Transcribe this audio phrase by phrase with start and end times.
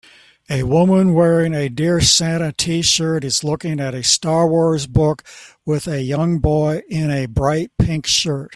[0.49, 5.23] A woman wearing a Dear Santa tshirt is looking at a Star Wars book
[5.65, 8.49] with a young boy in a bright pink shirt